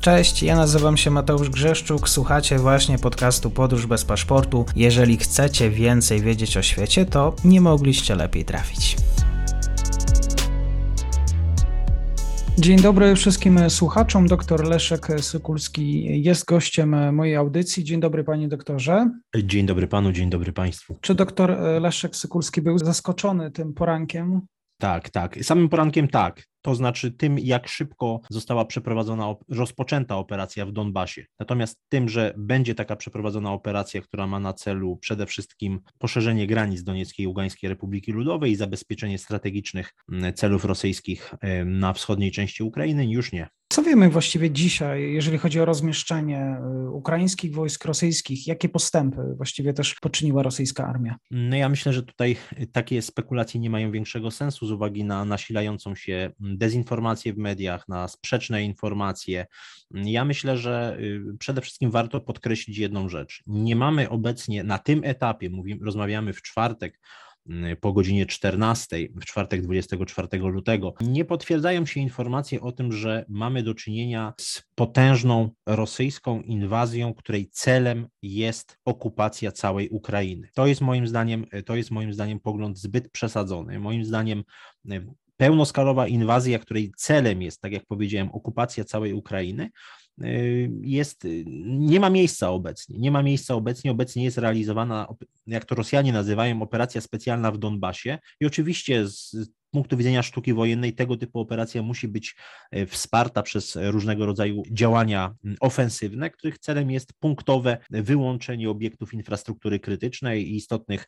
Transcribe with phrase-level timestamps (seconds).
[0.00, 4.64] Cześć, ja nazywam się Mateusz Grzeszczuk, słuchacie właśnie podcastu Podróż bez paszportu.
[4.76, 8.96] Jeżeli chcecie więcej wiedzieć o świecie, to nie mogliście lepiej trafić.
[12.58, 14.26] Dzień dobry wszystkim słuchaczom.
[14.26, 17.84] Doktor Leszek Sykulski jest gościem mojej audycji.
[17.84, 19.10] Dzień dobry panie doktorze.
[19.44, 20.96] Dzień dobry panu, dzień dobry państwu.
[21.00, 24.40] Czy doktor Leszek Sykulski był zaskoczony tym porankiem?
[24.78, 25.44] Tak, tak.
[25.44, 31.24] Samym porankiem tak to znaczy tym, jak szybko została przeprowadzona, rozpoczęta operacja w Donbasie.
[31.38, 36.82] Natomiast tym, że będzie taka przeprowadzona operacja, która ma na celu przede wszystkim poszerzenie granic
[36.82, 43.06] Donieckiej i Ługańskiej Republiki Ludowej i zabezpieczenie strategicznych mm, celów rosyjskich na wschodniej części Ukrainy,
[43.06, 43.48] już nie.
[43.70, 48.46] Co wiemy właściwie dzisiaj, jeżeli chodzi o rozmieszczenie y, ukraińskich wojsk rosyjskich?
[48.46, 51.16] Jakie postępy właściwie też poczyniła rosyjska armia?
[51.30, 52.36] No ja myślę, że tutaj
[52.72, 58.08] takie spekulacje nie mają większego sensu z uwagi na nasilającą się dezinformację w mediach, na
[58.08, 59.46] sprzeczne informacje.
[59.90, 63.42] Ja myślę, że y, przede wszystkim warto podkreślić jedną rzecz.
[63.46, 67.27] Nie mamy obecnie na tym etapie, mówimy, rozmawiamy w czwartek, y,
[67.80, 73.62] po godzinie 14, w czwartek 24 lutego, nie potwierdzają się informacje o tym, że mamy
[73.62, 80.48] do czynienia z potężną rosyjską inwazją, której celem jest okupacja całej Ukrainy.
[80.54, 83.78] To jest moim zdaniem, to jest moim zdaniem pogląd zbyt przesadzony.
[83.78, 84.44] Moim zdaniem
[84.92, 89.70] y, pełnoskalowa inwazja, której celem jest, tak jak powiedziałem, okupacja całej Ukrainy, y,
[90.80, 91.26] jest,
[91.66, 92.98] nie ma miejsca obecnie.
[92.98, 93.90] Nie ma miejsca obecnie.
[93.90, 95.06] Obecnie jest realizowana,
[95.46, 98.18] jak to Rosjanie nazywają, operacja specjalna w Donbasie.
[98.40, 99.36] I oczywiście z
[99.70, 102.36] punktu widzenia sztuki wojennej tego typu operacja musi być
[102.70, 110.50] e, wsparta przez różnego rodzaju działania ofensywne, których celem jest punktowe wyłączenie obiektów infrastruktury krytycznej
[110.50, 111.06] i istotnych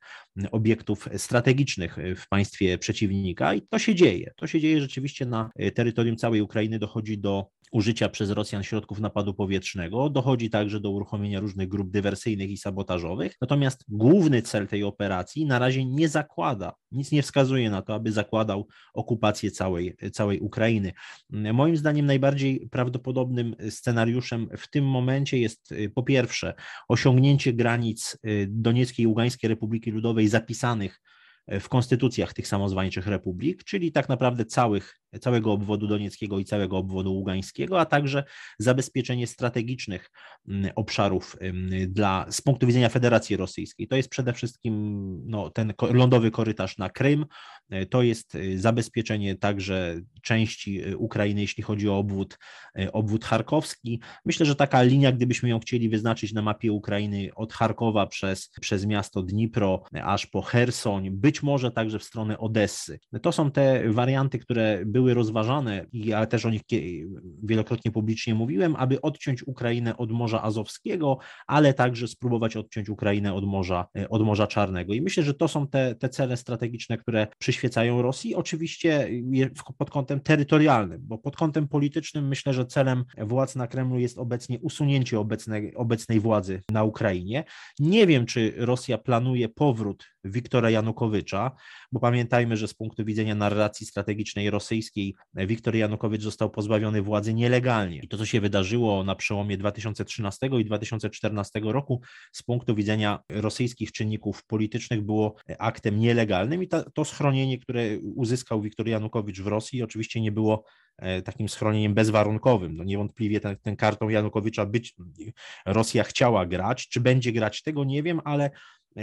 [0.50, 3.54] obiektów strategicznych w państwie przeciwnika.
[3.54, 4.32] I to się dzieje.
[4.36, 6.78] To się dzieje rzeczywiście na terytorium całej Ukrainy.
[6.78, 10.10] Dochodzi do użycia przez Rosjan środków napadu powietrznego.
[10.10, 13.36] Dochodzi także do uruchomienia różnych grup dywersyjnych i sabotażowych.
[13.40, 18.12] Natomiast główny cel tej operacji na razie nie zakłada, nic nie wskazuje na to, aby
[18.12, 20.92] zakładał okupację całej, całej Ukrainy.
[21.30, 26.54] Moim zdaniem najbardziej prawdopodobnym scenariuszem w tym momencie jest y, po pierwsze
[26.88, 31.00] osiągnięcie granic y, Donieckiej i Ługańskiej Republiki Ludowej zapisanych
[31.60, 37.14] w konstytucjach tych samozwańczych republik, czyli tak naprawdę całych całego obwodu donieckiego i całego obwodu
[37.14, 38.24] ługańskiego, a także
[38.58, 40.10] zabezpieczenie strategicznych
[40.48, 41.36] mm, obszarów
[41.88, 43.88] dla, z punktu widzenia Federacji Rosyjskiej.
[43.88, 44.72] To jest przede wszystkim
[45.26, 47.26] no, ten lądowy korytarz na Krym,
[47.90, 52.38] to jest e, zabezpieczenie także części e, Ukrainy, jeśli chodzi o obwód,
[52.92, 54.00] obwód charkowski.
[54.24, 58.86] Myślę, że taka linia, gdybyśmy ją chcieli wyznaczyć na mapie Ukrainy od Charkowa przez, przez
[58.86, 63.00] miasto Dnipro aż po Hersoń, być może także w stronę Odessy.
[63.22, 66.62] To są te warianty, które były były rozważane, ja też o nich
[67.42, 73.44] wielokrotnie publicznie mówiłem, aby odciąć Ukrainę od Morza Azowskiego, ale także spróbować odciąć Ukrainę od
[73.44, 74.94] Morza, e, od Morza Czarnego.
[74.94, 78.34] I myślę, że to są te, te cele strategiczne, które przyświecają Rosji.
[78.34, 79.08] Oczywiście
[79.78, 84.58] pod kątem terytorialnym, bo pod kątem politycznym myślę, że celem władz na Kremlu jest obecnie
[84.58, 87.44] usunięcie obecnej, obecnej władzy na Ukrainie.
[87.78, 91.50] Nie wiem, czy Rosja planuje powrót Wiktora Janukowycza,
[91.92, 97.98] bo pamiętajmy, że z punktu widzenia narracji strategicznej rosyjskiej Wiktor Janukowicz został pozbawiony władzy nielegalnie.
[97.98, 102.00] I to, co się wydarzyło na przełomie 2013 i 2014 roku,
[102.32, 108.62] z punktu widzenia rosyjskich czynników politycznych było aktem nielegalnym i to, to schronienie, które uzyskał
[108.62, 110.64] Wiktor Janukowicz w Rosji, oczywiście nie było
[110.98, 112.76] e, takim schronieniem bezwarunkowym.
[112.76, 114.94] No niewątpliwie ten, ten kartą Janukowicza być
[115.66, 118.50] Rosja chciała grać, czy będzie grać, tego nie wiem, ale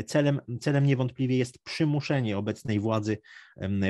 [0.06, 3.18] Celem, celem niewątpliwie jest przymuszenie obecnej władzy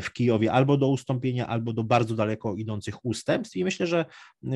[0.01, 3.55] w Kijowie albo do ustąpienia, albo do bardzo daleko idących ustępstw.
[3.55, 4.05] I myślę, że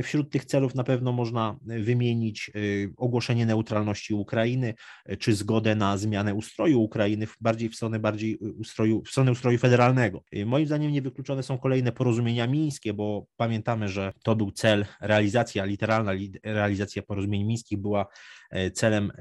[0.04, 4.74] wśród tych celów na pewno można wymienić y, ogłoszenie neutralności Ukrainy,
[5.12, 9.58] y, czy zgodę na zmianę ustroju Ukrainy bardziej w stronę bardziej ustroju, w stronę ustroju
[9.58, 10.24] federalnego.
[10.36, 15.66] Y, moim zdaniem niewykluczone są kolejne porozumienia mińskie, bo pamiętamy, że to był cel, realizacja,
[15.66, 16.12] literalna
[16.44, 18.06] realizacja porozumień mińskich była
[18.50, 19.12] e, celem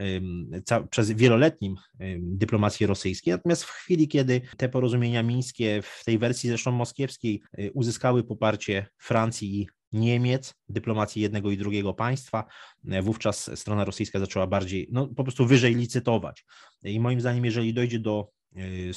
[0.90, 1.76] przez wieloletnim
[2.20, 3.32] dyplomacji rosyjskiej.
[3.32, 8.86] Natomiast w chwili, kiedy te porozumienia mińskie w tej wersji zresztą moskiewskiej y, uzyskały poparcie
[8.98, 12.44] Francji i Niemiec, dyplomacji jednego i drugiego państwa,
[12.84, 16.44] y, wówczas strona rosyjska zaczęła bardziej, no po prostu wyżej licytować.
[16.82, 18.92] I moim zdaniem, jeżeli dojdzie do, y,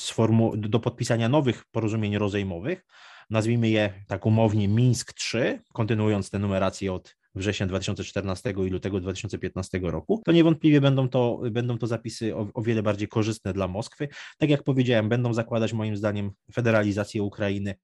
[0.57, 2.85] do podpisania nowych porozumień rozejmowych,
[3.29, 9.79] nazwijmy je tak umownie Mińsk 3, kontynuując tę numerację od września 2014 i lutego 2015
[9.83, 14.07] roku, to niewątpliwie będą to, będą to zapisy o, o wiele bardziej korzystne dla Moskwy.
[14.37, 17.75] Tak jak powiedziałem, będą zakładać moim zdaniem federalizację Ukrainy.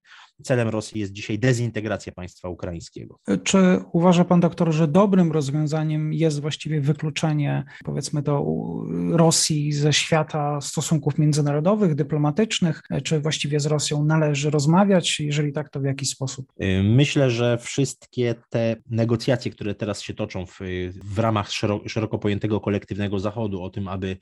[0.44, 3.20] Celem Rosji jest dzisiaj dezintegracja państwa ukraińskiego.
[3.44, 3.58] Czy
[3.92, 8.46] uważa pan doktor, że dobrym rozwiązaniem jest właściwie wykluczenie, powiedzmy, do
[9.12, 12.82] Rosji ze świata stosunków międzynarodowych, dyplomatycznych?
[13.04, 15.20] Czy właściwie z Rosją należy rozmawiać?
[15.20, 16.46] Jeżeli tak, to w jaki sposób?
[16.84, 20.60] Myślę, że wszystkie te negocjacje, które teraz się toczą w,
[21.04, 21.50] w ramach
[21.88, 24.18] szeroko pojętego kolektywnego Zachodu, o tym, aby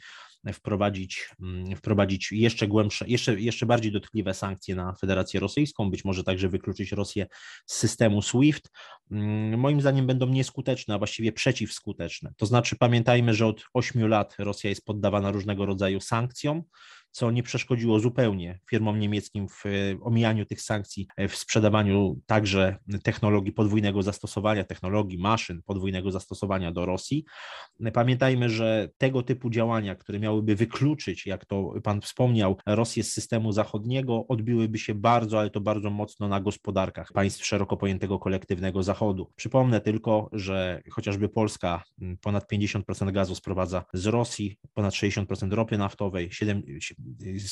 [0.53, 6.23] wprowadzić, mm, wprowadzić jeszcze głębsze, jeszcze, jeszcze bardziej dotkliwe sankcje na Federację Rosyjską, być może
[6.23, 7.27] także wykluczyć Rosję
[7.65, 8.71] z systemu SWIFT,
[9.11, 12.33] mm, moim zdaniem będą nieskuteczne, a właściwie przeciwskuteczne.
[12.37, 16.63] To znaczy pamiętajmy, że od 8 lat Rosja jest poddawana różnego rodzaju sankcjom,
[17.17, 19.69] co nie przeszkodziło zupełnie firmom niemieckim w e,
[20.01, 26.85] omijaniu tych sankcji, e, w sprzedawaniu także technologii podwójnego zastosowania, technologii maszyn podwójnego zastosowania do
[26.85, 27.25] Rosji.
[27.93, 33.51] Pamiętajmy, że tego typu działania, które miałyby wykluczyć, jak to Pan wspomniał, Rosję z systemu
[33.51, 39.31] zachodniego, odbiłyby się bardzo, ale to bardzo mocno na gospodarkach państw szeroko pojętego kolektywnego Zachodu.
[39.35, 41.83] Przypomnę tylko, że chociażby Polska
[42.21, 46.63] ponad 50% gazu sprowadza z Rosji, ponad 60% ropy naftowej, 7,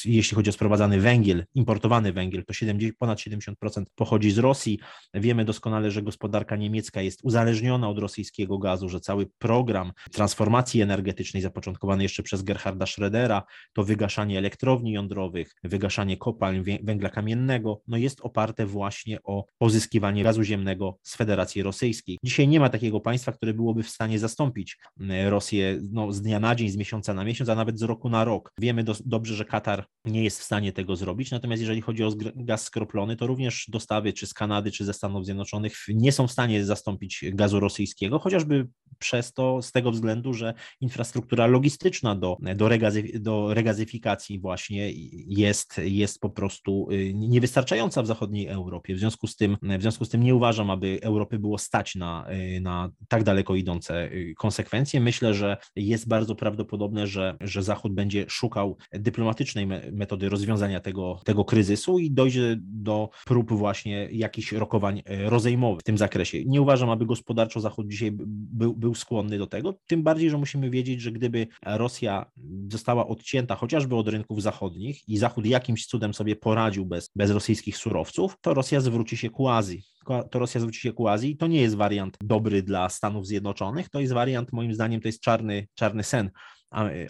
[0.05, 4.79] jeśli chodzi o sprowadzany węgiel, importowany węgiel, to 70, ponad 70% pochodzi z Rosji.
[5.13, 11.43] Wiemy doskonale, że gospodarka niemiecka jest uzależniona od rosyjskiego gazu, że cały program transformacji energetycznej
[11.43, 13.41] zapoczątkowany jeszcze przez Gerharda Schrödera,
[13.73, 20.43] to wygaszanie elektrowni jądrowych, wygaszanie kopalń węgla kamiennego, no jest oparte właśnie o pozyskiwanie gazu
[20.43, 22.17] ziemnego z Federacji Rosyjskiej.
[22.23, 26.39] Dzisiaj nie ma takiego państwa, które byłoby w stanie zastąpić mm, Rosję no, z dnia
[26.39, 28.51] na dzień, z miesiąca na miesiąc, a nawet z roku na rok.
[28.59, 32.11] Wiemy do, dobrze, że Katar nie jest w stanie tego zrobić, natomiast jeżeli chodzi o
[32.35, 36.31] gaz skroplony, to również dostawy czy z Kanady, czy ze Stanów Zjednoczonych nie są w
[36.31, 38.67] stanie zastąpić gazu rosyjskiego, chociażby
[38.99, 44.91] przez to, z tego względu, że infrastruktura logistyczna do, do, regazy, do regazyfikacji właśnie
[45.27, 48.95] jest, jest po prostu y, niewystarczająca w zachodniej Europie.
[48.95, 52.25] W związku z tym, w związku z tym nie uważam, aby Europy było stać na,
[52.57, 55.01] y, na tak daleko idące y, konsekwencje.
[55.01, 58.77] Myślę, że jest bardzo prawdopodobne, że, że Zachód będzie szukał
[59.25, 65.83] dyplomatycznej metody rozwiązania tego, tego kryzysu i dojdzie do prób właśnie jakichś rokowań rozejmowych w
[65.83, 66.45] tym zakresie.
[66.45, 70.69] Nie uważam, aby gospodarczo Zachód dzisiaj był, był skłonny do tego, tym bardziej, że musimy
[70.69, 72.31] wiedzieć, że gdyby Rosja
[72.71, 77.77] została odcięta chociażby od rynków zachodnich i Zachód jakimś cudem sobie poradził bez, bez rosyjskich
[77.77, 79.83] surowców, to Rosja zwróci się ku Azji
[80.31, 81.37] to Rosja zwróci się ku Azji.
[81.37, 85.21] To nie jest wariant dobry dla Stanów Zjednoczonych, to jest wariant, moim zdaniem, to jest
[85.21, 86.31] czarny, czarny sen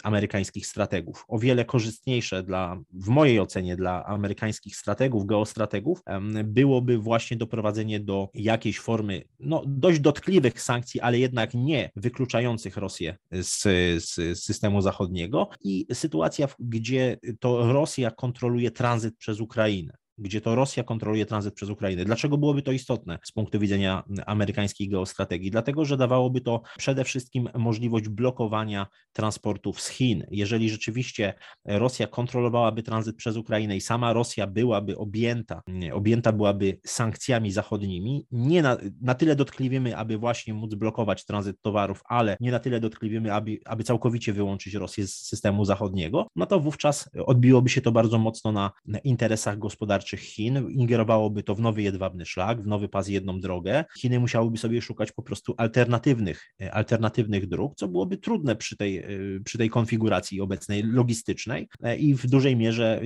[0.02, 1.24] amerykańskich strategów.
[1.28, 6.02] O wiele korzystniejsze dla, w mojej ocenie, dla amerykańskich strategów, geostrategów,
[6.44, 13.16] byłoby właśnie doprowadzenie do jakiejś formy no, dość dotkliwych sankcji, ale jednak nie wykluczających Rosję
[13.32, 13.62] z,
[14.04, 20.82] z systemu zachodniego i sytuacja, gdzie to Rosja kontroluje tranzyt przez Ukrainę gdzie to Rosja
[20.82, 22.04] kontroluje tranzyt przez Ukrainę.
[22.04, 25.50] Dlaczego byłoby to istotne z punktu widzenia amerykańskiej geostrategii?
[25.50, 30.26] Dlatego, że dawałoby to przede wszystkim możliwość blokowania transportów z Chin.
[30.30, 31.34] Jeżeli rzeczywiście
[31.64, 38.62] Rosja kontrolowałaby tranzyt przez Ukrainę i sama Rosja byłaby objęta, objęta byłaby sankcjami zachodnimi, nie
[38.62, 43.30] na, na tyle dotkliwymi, aby właśnie móc blokować tranzyt towarów, ale nie na tyle dotkliwymi,
[43.30, 48.18] aby, aby całkowicie wyłączyć Rosję z systemu zachodniego, no to wówczas odbiłoby się to bardzo
[48.18, 52.88] mocno na, na interesach gospodarczych gospodarczych Chin, ingerowałoby to w nowy jedwabny szlak, w nowy
[52.88, 53.84] pas jedną drogę.
[53.98, 58.98] Chiny musiałyby sobie szukać po prostu alternatywnych, e, alternatywnych dróg, co byłoby trudne przy tej,
[58.98, 59.08] e,
[59.44, 63.00] przy tej konfiguracji obecnej logistycznej e, i w dużej mierze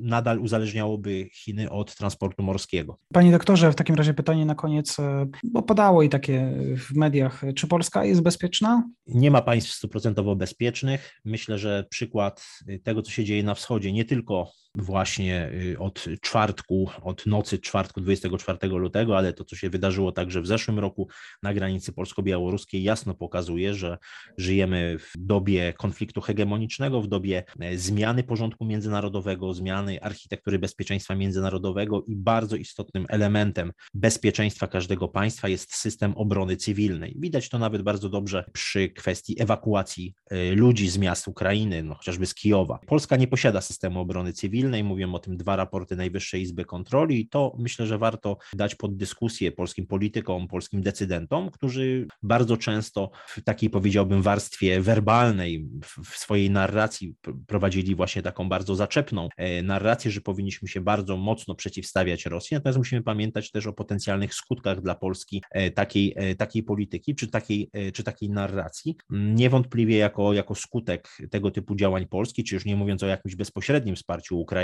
[0.00, 2.98] nadal uzależniałoby Chiny od transportu morskiego.
[3.12, 4.96] Panie doktorze, w takim razie pytanie na koniec,
[5.44, 8.88] bo padało i takie w mediach, czy Polska jest bezpieczna?
[9.06, 11.20] Nie ma państw stuprocentowo bezpiecznych.
[11.24, 12.46] Myślę, że przykład
[12.82, 18.00] tego, co się dzieje na wschodzie, nie tylko właśnie y, od czwartku, od nocy czwartku
[18.00, 21.08] 24 lutego, ale to, co się wydarzyło także w zeszłym roku
[21.42, 23.98] na granicy polsko-białoruskiej, jasno pokazuje, że
[24.38, 32.02] żyjemy w dobie konfliktu hegemonicznego, w dobie e, zmiany porządku międzynarodowego, zmiany architektury bezpieczeństwa międzynarodowego
[32.06, 37.16] i bardzo istotnym elementem bezpieczeństwa każdego państwa jest system obrony cywilnej.
[37.18, 42.26] Widać to nawet bardzo dobrze przy kwestii ewakuacji e, ludzi z miast Ukrainy, no chociażby
[42.26, 42.78] z Kijowa.
[42.86, 47.20] Polska nie posiada systemu obrony cywilnej, cywilnej, mówią o tym dwa raporty Najwyższej Izby Kontroli
[47.20, 53.10] i to myślę, że warto dać pod dyskusję polskim politykom, polskim decydentom, którzy bardzo często
[53.28, 55.68] w takiej powiedziałbym warstwie werbalnej,
[56.04, 57.14] w swojej narracji
[57.46, 62.78] prowadzili właśnie taką bardzo zaczepną e, narrację, że powinniśmy się bardzo mocno przeciwstawiać Rosji, natomiast
[62.78, 67.70] musimy pamiętać też o potencjalnych skutkach dla Polski e, takiej, e, takiej polityki czy takiej,
[67.94, 68.96] czy takiej narracji.
[69.10, 73.96] Niewątpliwie jako, jako skutek tego typu działań Polski, czy już nie mówiąc o jakimś bezpośrednim
[73.96, 74.55] wsparciu Ukrainy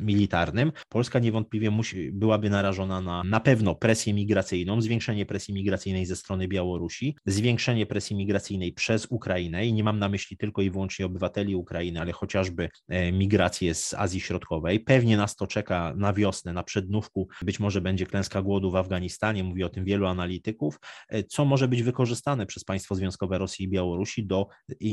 [0.00, 6.16] militarnym, Polska niewątpliwie musi, byłaby narażona na na pewno presję migracyjną, zwiększenie presji migracyjnej ze
[6.16, 11.06] strony Białorusi, zwiększenie presji migracyjnej przez Ukrainę i nie mam na myśli tylko i wyłącznie
[11.06, 14.80] obywateli Ukrainy, ale chociażby e, migrację z Azji Środkowej.
[14.80, 19.44] Pewnie nas to czeka na wiosnę, na przednówku, być może będzie klęska głodu w Afganistanie,
[19.44, 23.68] mówi o tym wielu analityków, e, co może być wykorzystane przez państwo związkowe Rosji i
[23.68, 24.48] Białorusi do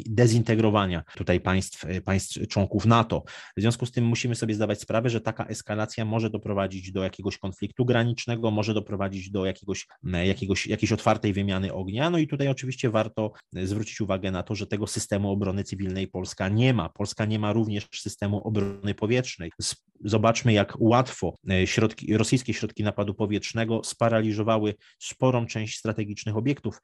[0.05, 3.23] dezintegrowania tutaj państw, e, państw członków NATO.
[3.57, 7.37] W związku z tym musimy sobie zdawać sprawę, że taka eskalacja może doprowadzić do jakiegoś
[7.37, 12.09] konfliktu granicznego, może doprowadzić do jakiegoś, jakiegoś, jakiejś otwartej wymiany ognia.
[12.09, 16.49] No i tutaj oczywiście warto zwrócić uwagę na to, że tego systemu obrony cywilnej Polska
[16.49, 16.89] nie ma.
[16.89, 19.51] Polska nie ma również systemu obrony powietrznej.
[20.03, 26.81] Zobaczmy, jak łatwo e, środki, rosyjskie środki napadu powietrznego sparaliżowały sporą część strategicznych obiektów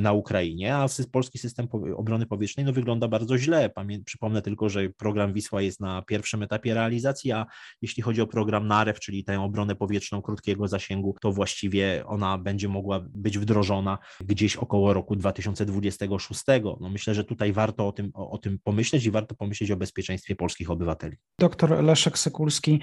[0.00, 3.70] na Ukrainie, a polski system obrony powietrznej no, wygląda bardzo źle.
[3.70, 7.46] Pamię przypomnę tylko, że program Wisła jest na pierwszym etapie realizacji, a
[7.82, 12.68] jeśli chodzi o program NAREW, czyli tę obronę powietrzną krótkiego zasięgu, to właściwie ona będzie
[12.68, 16.42] mogła być wdrożona gdzieś około roku 2026.
[16.80, 19.76] No myślę, że tutaj warto o tym, o, o tym pomyśleć i warto pomyśleć o
[19.76, 21.16] bezpieczeństwie polskich obywateli.
[21.38, 22.18] Doktor Leszek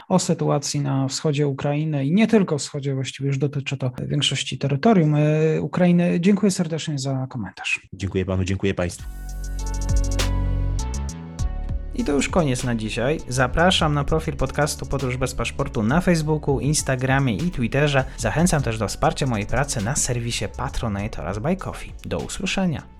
[0.08, 5.16] O sytuacji na wschodzie Ukrainy i nie tylko wschodzie, właściwie już dotyczy to większości terytorium
[5.16, 6.20] e, Ukrainy.
[6.20, 7.88] Dziękuję serdecznie za komentarz.
[7.94, 9.08] Dziękuję panu, dziękuję państwu.
[11.96, 13.20] I to już koniec na dzisiaj.
[13.28, 18.04] Zapraszam na profil podcastu Podróż bez paszportu na Facebooku, Instagramie i Twitterze.
[18.18, 21.94] Zachęcam też do wsparcia mojej pracy na serwisie Patronite oraz Buy Coffee.
[22.06, 22.99] Do usłyszenia.